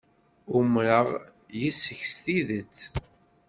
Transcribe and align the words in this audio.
Umreɣ 0.57 1.07
yes-k 1.59 1.99
s 2.11 2.13
tidet. 2.23 2.79